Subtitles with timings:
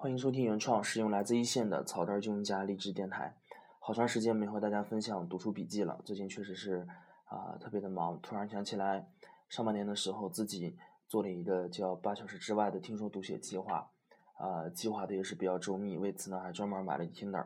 [0.00, 3.34] 欢迎收听原创，使用来自一线的草根金融家励志电台。
[3.80, 6.86] 好长时间没和大家分享读书笔记了，最近确实是
[7.24, 9.08] 啊特别的忙，突然想起来
[9.48, 10.76] 上半年的时候自己
[11.08, 13.90] 做了一个叫八小时之外的听说读写计划，
[14.36, 17.44] 啊计划的也是比较周密，为此呢还专门买了一 Tinder，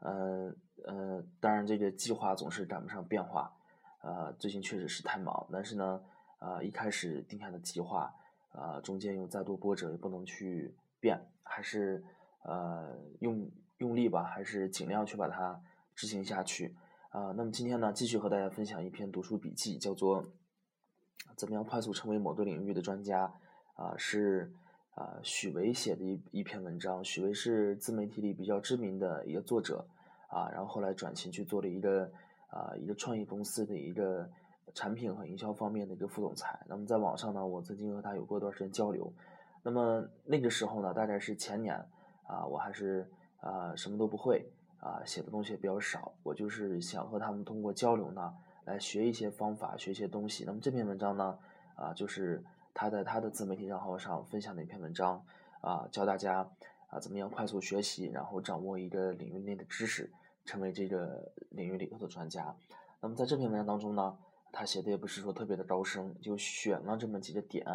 [0.00, 0.52] 呃
[0.84, 3.50] 呃，当然这个计划总是赶不上变化，
[4.02, 6.02] 呃最近确实是太忙，但是呢
[6.38, 8.14] 啊一开始定下的计划，
[8.52, 10.74] 啊中间有再多波折也不能去。
[11.04, 12.02] 变还是
[12.44, 15.60] 呃用用力吧，还是尽量去把它
[15.94, 16.74] 执行下去
[17.10, 17.30] 啊。
[17.36, 20.24] 那么今天呢，继续和大家分享一篇读书笔记，叫做
[21.36, 23.30] 《怎么样快速成为某个领域的专家》
[23.82, 24.50] 啊，是
[24.94, 27.04] 啊许巍写的一一篇文章。
[27.04, 29.86] 许巍是自媒体里比较知名的一个作者
[30.28, 32.10] 啊，然后后来转型去做了一个
[32.48, 34.26] 啊一个创业公司的一个
[34.72, 36.58] 产品和营销方面的一个副总裁。
[36.66, 39.12] 那么在网上呢，我曾经和他有过一段时间交流。
[39.64, 41.74] 那么那个时候呢，大概是前年
[42.26, 43.10] 啊，我还是
[43.40, 44.46] 啊什么都不会
[44.78, 46.12] 啊，写的东西也比较少。
[46.22, 48.34] 我就是想和他们通过交流呢，
[48.66, 50.44] 来学一些方法，学一些东西。
[50.44, 51.38] 那么这篇文章呢，
[51.76, 55.24] 啊，就是他在他的自媒体账号上分享的一篇文章
[55.62, 56.46] 啊，教大家
[56.88, 60.12] 啊怎么样快速学习，然后掌握一个领域内的知识，
[60.44, 62.54] 成为这个领域里头的专家。
[63.00, 64.18] 那么在这篇文章当中呢，
[64.52, 67.66] 他写的也不是说特别的高深，就选了这么几个点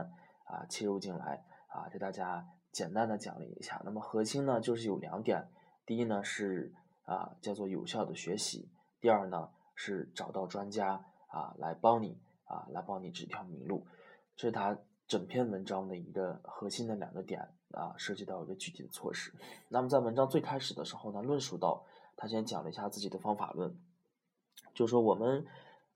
[0.46, 1.44] 啊，切入进来。
[1.70, 3.82] 啊，给大家简单的讲了一下。
[3.86, 5.50] 那么核心呢，就是有两点。
[5.86, 6.74] 第一呢是
[7.06, 13.88] 啊，叫做有效的学习；第二呢是找到专家啊，来帮你啊，来帮你指条明路。
[14.36, 19.34] 这是他整篇文章的一个核心的两个点啊，涉及到一个具体的措施。
[19.70, 23.80] 那么在文章最开始的时候呢，论述到他先讲了一下自己的方法论，
[24.74, 25.46] 就是说我们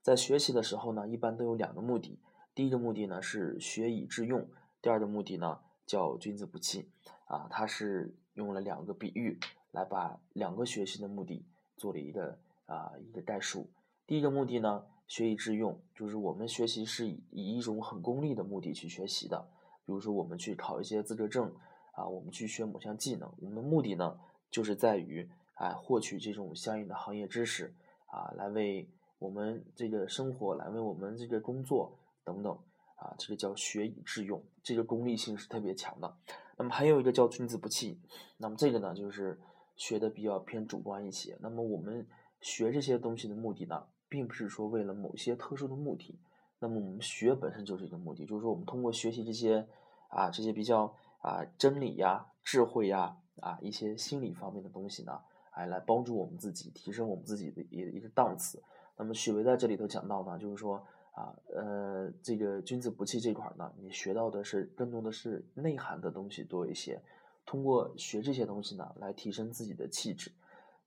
[0.02, 2.20] 在学习的时候呢，一般都有两个目的。
[2.54, 4.48] 第一个目的呢是学以致用。
[4.82, 6.88] 第二个目的呢，叫君子不器，
[7.26, 9.38] 啊，他是用了两个比喻
[9.72, 11.44] 来把两个学习的目的
[11.76, 13.68] 做了一个啊一个概述。
[14.06, 19.48] 第一个目的呢，学以致用，就是我们学习是以以一种很功利的目的去学习的，
[19.86, 21.52] 比如说我们去考一些资格证，
[21.92, 24.18] 啊，我们去学某项技能，我们的目的呢，
[24.50, 27.74] 就是在于啊获取这种相应的行业知识，
[28.06, 28.88] 啊，来为
[29.18, 32.58] 我们这个生活，来为我们这个工作等等。
[32.96, 36.16] 啊，这个叫学以致用，这个功利性是特别强的。
[36.56, 38.00] 那么还有一个叫君子不器，
[38.38, 39.40] 那么这个呢，就是
[39.76, 41.36] 学的比较偏主观一些。
[41.40, 42.06] 那么我们
[42.40, 46.18] 学这些东西的目的呢，并不是说为了某些特殊的目的。
[46.60, 49.66] 那么我们学本身就是一个目的，就是说我们通过学习这些
[50.08, 58.62] 啊，这些比较啊真理呀、智慧呀啊一些心理方面的东西呢，哎，来帮助我们自己提升我们自己的一一个档次。
[58.96, 60.86] 那么许巍在这里头讲到呢，就是说。
[61.14, 67.00] 啊，呃，这个君子不器这块呢，你学到的是更多的是内涵的东西多一些。
[67.46, 70.32] 通过学这些东西呢，来提升自己的气质。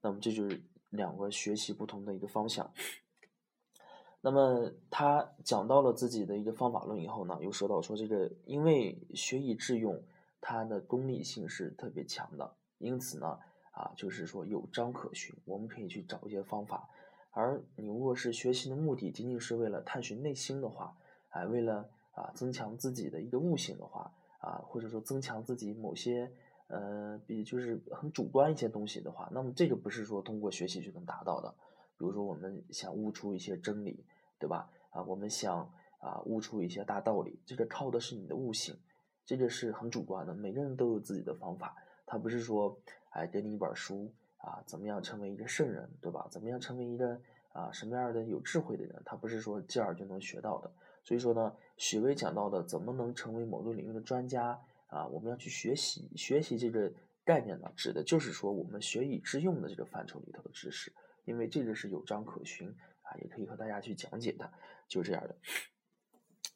[0.02, 2.70] 那么这就是两个学习不同的一个方向。
[4.20, 10.04] 那么他讲到了自己的一个方法论以后呢，又说到说这个，因为学以致用，
[10.42, 13.40] 它的功利性是特别强的，因此呢，
[13.72, 16.90] 啊，就是说有章可循，我们可以去找一些方法。
[17.38, 20.98] 而你如果是学习的目的仅仅是为了探寻内心的话，
[21.30, 26.32] 哎，为了啊增强自己的一个悟性的话，啊，或者说增强自己某些
[26.66, 31.54] 呃比就是很主观一些东西的话，那么这个不是说通过学习就能达到的。
[31.96, 34.04] 比如说我们想悟出一些真理，
[34.40, 34.68] 对吧？
[34.90, 38.76] 啊，我们想啊悟出一些大道理，这个靠的是你的悟性，
[39.28, 40.34] 这个是很主观的。
[40.34, 41.76] 每个人都有自己的方法，
[42.08, 42.76] 他不是说
[43.12, 44.12] 哎给你一本书。
[44.38, 46.28] 啊，怎么样成为一个圣人，对吧？
[46.32, 47.20] 怎么样成为一个
[47.54, 49.02] 啊什么样的有智慧的人？
[49.06, 50.72] 他不是说这样就能学到的。
[51.04, 55.08] 所以说呢，许巍讲到的怎么能成为某个领域的专家啊？
[55.08, 56.92] 我们要去学习，学习这个
[57.24, 60.94] 概念呢，指的就是说我们学以致用的这个范畴里头的知识，
[61.26, 62.70] 因为这个是有章可循
[63.04, 64.52] 啊，也可以和大家去讲解的，
[64.88, 65.36] 就是这样的。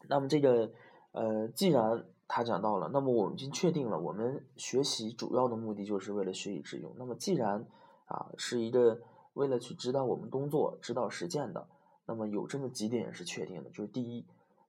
[0.10, 0.72] 那么这个
[1.12, 6.94] 呃，既然他讲到了，那么我们已经确定了，我们学习主要的目的就是为了学以致用。
[6.98, 7.66] 那么既然
[8.06, 9.02] 啊是一个
[9.34, 11.68] 为了去指导我们工作、指导实践的，
[12.06, 14.26] 那么有这么几点是确定的，就是第一，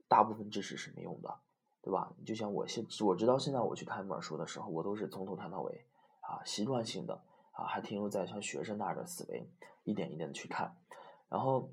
[0.09, 1.33] 大部分知识是没用的，
[1.81, 2.13] 对吧？
[2.27, 5.85] 就像我现我直到现在我去看一本书的时候，我都是从头看到尾，
[6.21, 7.15] 啊，习惯性的
[7.53, 9.49] 啊，还停留在像学生那样的思维，
[9.85, 10.77] 一点一点的去看。
[11.29, 11.71] 然后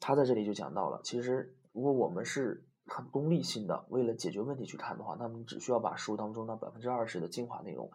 [0.00, 7.90] 他在这里就讲到了，其实如果我们是很功利性的，为了解决问题去看的话，那么你只需要把书当中那百分之二十的精华内容，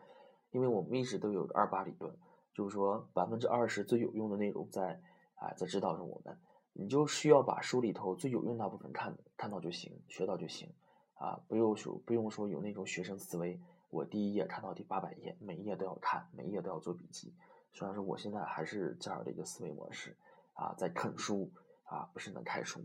[0.52, 2.18] 因为我们一直都有二八理论，
[2.54, 5.00] 就是说百分之二十最有用的内容在
[5.36, 6.38] 啊在指导着我们，
[6.74, 10.74] 你就需要把书里头最有用那部分看看到就行，学到就行，
[11.16, 13.60] 啊不用说不用说有那种学生思维
[13.90, 17.34] 我第一页看到第八百页，每一页都要看，每一页都要做笔记。
[17.74, 20.18] 虽然说我现在还是这样的一个思维模式
[20.54, 21.52] 啊，在啃书
[21.86, 22.82] 啊，不是能看书。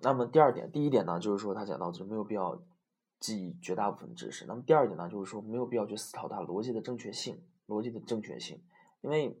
[0.00, 2.62] 那么第二点，第一点呢，就是说他讲到就没有必要
[3.20, 4.44] 记绝大部分知识。
[4.46, 8.62] 那么第二点呢，就是说没有必要去思考它逻辑的正确性，逻辑的正确性。
[9.02, 9.40] 因为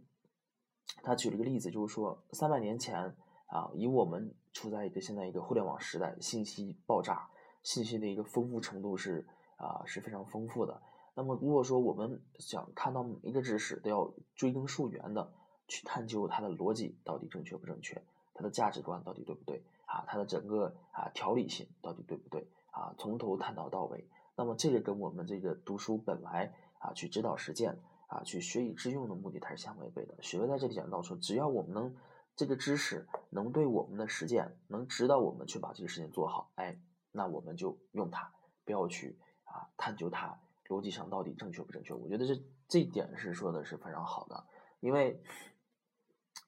[1.02, 3.14] 他举了一个例子，就是说三百年前
[3.46, 7.28] 啊，以我们处在一个现在一个互联网时代，信息爆炸，
[7.62, 10.80] 信息的一个丰富程度是啊是非常丰富的。
[11.14, 15.32] 那么如果说我们想看到每一个知识都要追根溯源的
[15.66, 18.02] 去探究它的逻辑到底正确不正确，
[18.34, 19.64] 它的价值观到底对不对？
[19.86, 22.94] 啊，它的整个啊条理性到底对不对啊？
[22.98, 27.78] 从头探讨到尾，那么这个跟我们这个读书本来啊去指导实践
[28.08, 30.20] 啊去学以致用的目的它是相违背的。
[30.22, 31.96] 学位在这里讲到说，只要我们能
[32.34, 36.78] 这个知识能对我们的实践能指导我们去把这个事情做好，哎，
[37.12, 38.32] 那我们就用它，
[38.64, 41.94] 不要去啊探究它逻辑上到底正确不正确。
[41.94, 44.44] 我觉得这这一点是说的是非常好的，
[44.80, 45.22] 因为。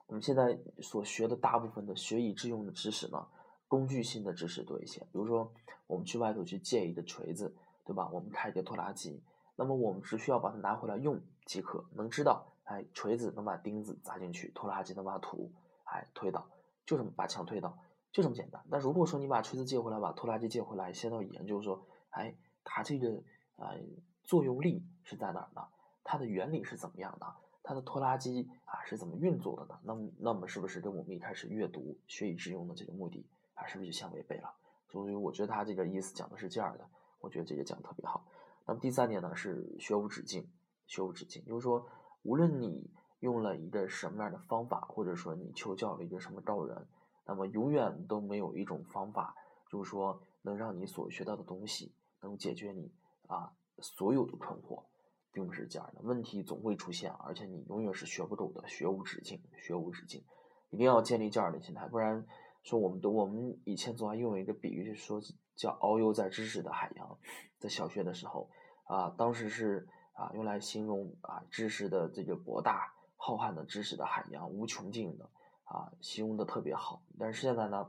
[0.09, 3.27] 我们现在所学的大部分的学以致用的知识呢，
[3.69, 5.01] 工具性的知识多一些。
[5.01, 5.53] 比如说，
[5.87, 8.09] 我们去外头去借一个锤子，对吧？
[8.11, 9.23] 我们开一个拖拉机，
[9.55, 11.85] 那么我们只需要把它拿回来用即可。
[11.93, 15.53] 能知道，哎，锤子能把钉子砸进去，拖拉机能把土
[15.85, 16.49] 哎推倒，
[16.87, 17.79] 就这么把墙推倒，
[18.11, 18.65] 就这么简单。
[18.71, 22.35] 但如果说你把锤子借回来，把拖拉机借回来，先要研究说，哎，
[22.65, 23.11] 它这个
[23.57, 23.79] 呃
[24.25, 25.69] 作用力是在哪儿呢？
[26.03, 27.27] 它的原理是怎么样的？
[27.69, 29.79] 它的拖拉机啊是怎么运作的呢？
[29.83, 34.51] 那么，那么是不是跟我们一开始阅读学以致用的这个目的啊，是不是就相违背了？
[34.89, 36.89] 所以我觉得他这个意思讲的是这样的，
[37.21, 38.27] 我觉得这个讲的特别好。
[38.65, 40.51] 那么第三点呢是学无止境，
[40.87, 41.87] 学无止境，就是说
[42.23, 46.89] 无论你用了一个什么样的方法，或者说你求教了一个什么高人，
[47.27, 49.35] 那么永远都没有一种方法，
[49.71, 51.93] 就是说能让你所学到的东西
[52.23, 52.91] 能解决你
[53.27, 54.85] 啊所有的困惑。
[55.33, 60.25] 并不是这样的，问题总会出现，而且你永远是学不懂的，学无止境，学无止境，
[60.71, 62.27] 一定要建立这样的心态，不然
[62.63, 65.21] 说我们的我们以前总爱用一个比喻，说
[65.55, 67.19] 叫遨游在知识的海洋，
[67.59, 68.51] 在小学的时候
[68.85, 75.31] 啊，当时是啊用来形容啊知识的这个博大浩瀚的知识的海洋，无穷尽的
[75.65, 77.03] 啊，形容的特别好。
[77.19, 77.89] 但是现在呢，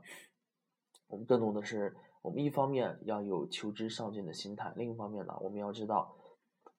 [1.08, 6.14] 我们更多的是，我们一方面要有求知上进的心态，另一方面呢，我们要知道。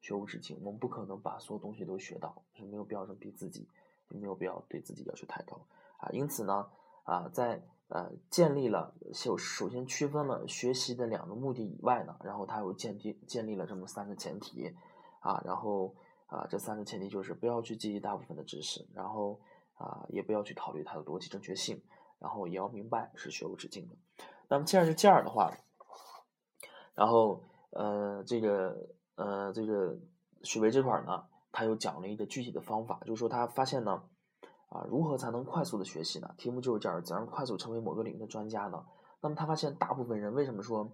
[0.02, 3.70] 学无止境，我们不可能把所有东西都学到，是没有必要这么逼自己，
[4.10, 5.62] 也没有必要对自己要求太高
[5.98, 6.10] 啊。
[6.12, 6.68] 因此呢，
[7.04, 14.76] 啊，在呃建立了首首先区分了学习的两个目的以外呢，然后他又建立建立了这么三个前提
[15.20, 15.96] 啊，然后
[16.26, 19.40] 啊这三个前提就是不要去记忆大部分的知识，然后
[19.76, 21.80] 啊也不要去考虑它的逻辑正确性，
[22.18, 23.96] 然后也要明白是学无止境的。
[24.48, 25.56] 那么既然是这样的话，
[26.96, 28.76] 然后呃这个。
[29.16, 29.98] 呃，这个
[30.44, 34.04] 许巍这块呢，他又讲了一个具体的方法，就是说他发现呢，
[34.70, 36.34] 啊，如何才能快速的学习呢？
[36.38, 38.86] 题目就是这样，怎样快速成为某个领域的专家呢？
[39.22, 40.92] 那么他发现，大部分人为什么说，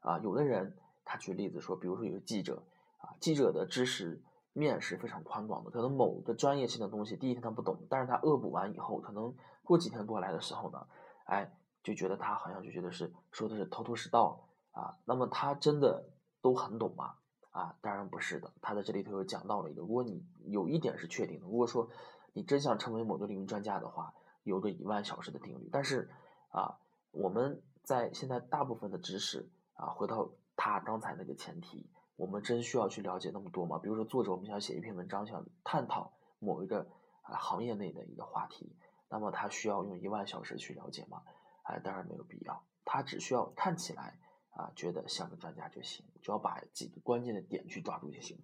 [0.00, 2.62] 啊，有的人他举例子说，比如说有个记者，
[2.98, 4.22] 啊，记者的知识
[4.52, 9.34] 面是非常宽广的，可能某个专业性的东西第一天他不懂，但是他恶补完以后，可能
[9.64, 10.86] 过几天过来的时候呢，
[11.24, 11.52] 哎，
[11.82, 16.04] 就觉得他好像就觉得是说的是头头是道啊，那么他真的
[16.40, 17.14] 都很懂吗？
[17.58, 18.52] 啊当然不是的。
[18.62, 21.90] 他在这里头又讲到了一个，如果你有一点是确定的，如果说
[22.32, 25.68] 你真想成为某个领域专家的话，有个一万小时的定律。
[25.72, 26.08] 但是
[26.50, 26.78] 啊，
[27.10, 33.80] 我们在现在大部分的知识啊，回到他刚才那个前提，我们真需要去了解那么多吗？
[33.82, 36.86] 比如说作者我们想写一篇文章，想探讨某一个
[37.22, 38.76] 啊行业内的一个话题，
[39.08, 41.22] 那么他需要用一万小时去了解吗？
[41.64, 42.62] 哎，当然没有必要。
[42.84, 44.16] 他只需要看起来。
[44.58, 48.36] 啊，觉得像个专家就行，只要把几个关键的点去抓住就行。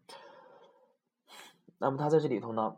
[1.78, 2.76] 那么他在这里头呢，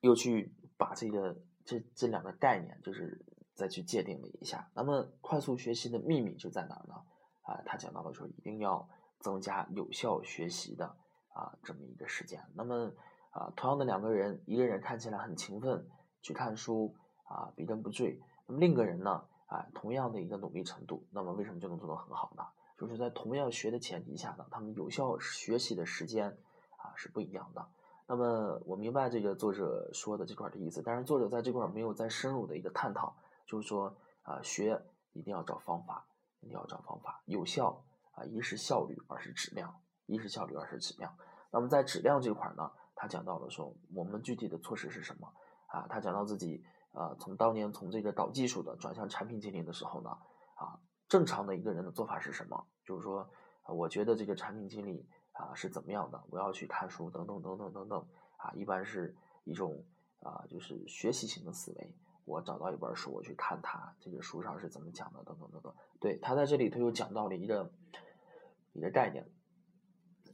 [0.00, 4.68] 又去把这个这这两个概念，就是再去界定了一下。
[4.74, 6.94] 那么快速学习的秘密就在哪儿呢？
[7.42, 8.88] 啊，他讲到了说，一定要
[9.20, 10.86] 增加有效学习的
[11.28, 12.44] 啊这么一个时间。
[12.56, 12.92] 那么
[13.30, 15.88] 啊，同样的两个人，一个人看起来很勤奋
[16.22, 19.28] 去看书啊，笔耕不辍，那么另一个人呢？
[19.52, 22.42] 啊，同样的一个努力程度，那么为什么就能做得很好呢？
[22.78, 26.30] 就是在同样学的前提下呢，他们有效学习的时间
[26.78, 27.68] 啊是不一样的。
[28.06, 34.82] 那么我明白这个作者说的这块的意思，但是作者在这块没有再深入的一个探讨，就是说啊，学
[35.12, 36.06] 一定要找方法，
[36.40, 41.14] 一定要找方法，有效啊，一是效率，二是质量，一是效率，二是质量。
[41.50, 45.30] 那么在质量这块呢，他讲到了说我们具体的措施是什么
[45.66, 45.86] 啊？
[45.90, 46.64] 他讲到自己。
[46.92, 50.10] 啊，从当年从这个搞技术的转向产品经理的时候呢，
[50.54, 52.66] 啊，正常的一个人的做法是什么？
[52.84, 53.28] 就是说
[53.68, 58.06] 我觉得这个产品经理啊是怎么样的，我要去看书等等等等等等
[58.36, 59.84] 啊，一般是一种
[60.20, 61.94] 啊就是学习型的思维。
[62.24, 65.74] 我找到一本书，我去看它这个书上是怎么讲的，等等等等。
[65.98, 67.72] 对他在这里头又讲到了一个
[68.72, 69.28] 一个概念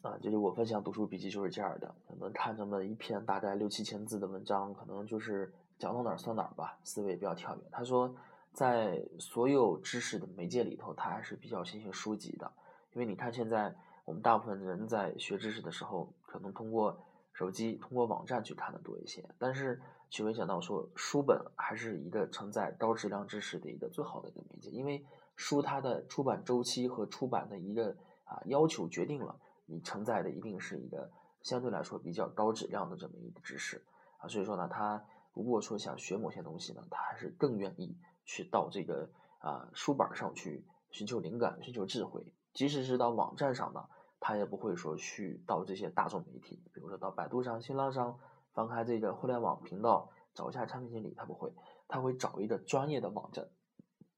[0.02, 7.62] 啊，就是我分享读书笔记就是这样的，可能看这么一篇大概六七千字的文章，可能就是讲到哪儿算哪儿吧，思维比较跳跃。
[7.70, 8.14] 他说，
[8.52, 12.52] 在所有知识的媒介里头，他还是比较相信书籍的，
[12.92, 16.98] 因为你看现在我们大部分人在学知识的时候，可能通过
[17.32, 19.80] 手机、通过网站去看的多一些，但是。
[20.10, 25.04] 许巍讲到说，书本还是一个承载高质量知识的一个最好的一个媒介，因为
[25.36, 27.94] 书它的出版周期和出版的一个
[28.24, 31.10] 啊要求决定了你承载的一定是一个
[31.42, 33.84] 相对来说比较高质量的这么一个知识
[34.16, 43.88] 啊，所以说呢，它如果说想学某些东西呢，他还是更愿意去到这个啊书本上去寻求灵感、寻求智慧，即使是到网站上呢，
[44.20, 48.18] 他也不会说去到这些大众媒体，比如说到百度上、新浪上。
[48.54, 51.52] 翻开这个互联网频道，找一下产品经理，他不会，
[51.86, 53.48] 他会找一个专业的网站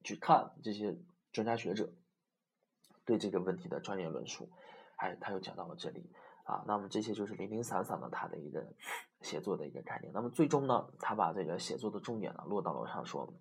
[0.03, 0.97] 去看这些
[1.31, 1.93] 专家学者
[3.05, 4.49] 对这个问题的专业论述。
[4.95, 6.09] 哎，他又讲到了这里
[6.51, 8.73] 啊，那么这些就是零零散散的他的一个
[9.21, 10.11] 写作的一个概念。
[10.13, 13.33] 那么最终呢，他把这个写作的重点呢落到了上说，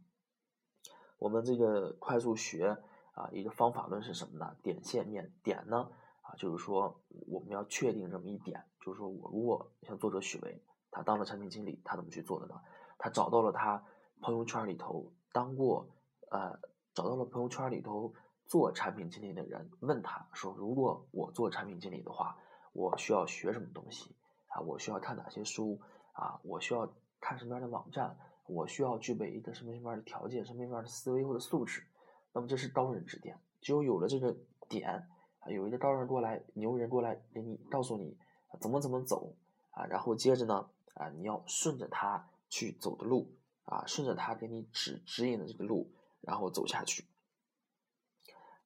[1.18, 2.78] 我们这个快速学
[3.14, 4.56] 啊一个方法论是什么呢？
[4.62, 5.90] 点线面点呢
[6.22, 10.64] 啊，就是说我们要确定这么一点，就是说我如果像作者许巍。
[10.92, 12.60] 他当了产品经理，他怎么去做的呢？
[12.98, 13.84] 他找到了他
[14.22, 15.88] 朋友圈里头当过，
[16.32, 16.58] 呃，
[16.94, 18.12] 找到了朋友圈里头
[18.48, 22.36] 做产品经理的人，问他说：“如果我做产品经理的话，
[22.72, 24.14] 我需要学什么东西？
[24.48, 25.80] 啊，我需要看哪些书？
[26.12, 28.16] 啊，我需要看什么样的网站？
[28.46, 30.44] 我需要具备一个什么什么样的条件？
[30.44, 31.84] 什么什么样的思维或者素质？
[32.32, 33.38] 那么这是高人指点。
[33.60, 34.36] 只有有了这个
[34.68, 35.08] 点，
[35.40, 38.16] 啊，有一个高人过来，牛人过来给你告诉你
[38.60, 39.34] 怎么怎么走，
[39.70, 43.32] 啊，然后接着呢？”啊，你要顺着他去走的路
[43.64, 47.06] 啊，顺着他给你指指引的这个路，然后走下去。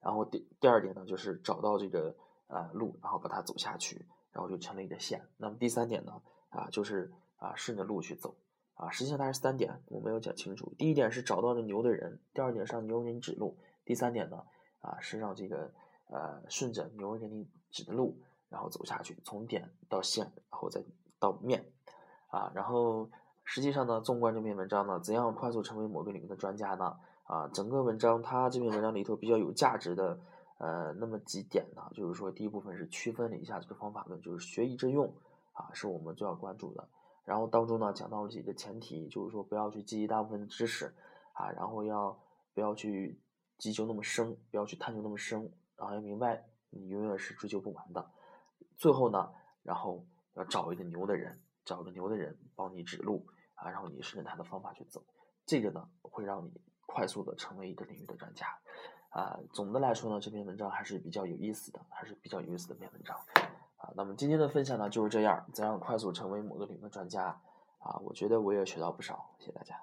[0.01, 2.17] 然后第第二点呢，就是找到这个
[2.47, 5.27] 啊路，然后把它走下去，然后就成了一个线。
[5.37, 6.21] 那么第三点呢，
[6.51, 8.37] 啊，就是啊顺着路去走
[8.75, 8.91] 啊。
[8.91, 10.75] 实际上它是三点，我没有讲清楚。
[10.79, 14.45] 第一点是找到了牛的人，第二点是让牛人指路，第三点呢，
[14.81, 15.73] 啊是让这个
[16.09, 20.85] 呃顺着牛人给你指的路，然后走下去，从点到线，然后再
[21.19, 21.71] 到面。
[22.29, 23.09] 啊，然后
[23.45, 26.97] 实际上呢，纵观这篇文章呢，怎样快速成为某个领域的专家呢？
[27.23, 30.19] 啊，整个文章它这篇文章里头比较有价值的，
[30.59, 31.83] 呃，那么几点呢？
[31.95, 35.15] 就是说，第一部分是区分了一下这个方法论，就是学以致用
[35.53, 36.89] 啊，是我们最要关注的。
[37.25, 40.95] 然后当中呢，讲到了几个前提，就是说不要去记忆大部分的知识
[41.33, 42.19] 啊，然后要
[42.53, 43.21] 不要去
[43.59, 48.11] 急求那么深，不要去探究那么深，然后要明白你永远是追求不完的。
[48.77, 49.33] 最后呢，
[49.63, 51.41] 然后要找一个牛的人。
[51.65, 55.03] 找个牛的人帮你指路啊，然后你顺着他的方法去走，
[55.47, 56.53] 这个呢会让你
[56.85, 58.47] 快速的成为一个领域的专家
[59.15, 59.39] 啊。
[59.53, 63.17] 总的来说呢，这篇文章还是比较有意思的，还是比较有意思的一篇文章
[63.79, 63.89] 啊。
[63.95, 67.41] 那么今天的分享呢就是这样，怎样快速成为某个领域的专家
[67.79, 67.97] 啊？
[68.05, 69.81] 我觉得我也学到不少，谢谢大家。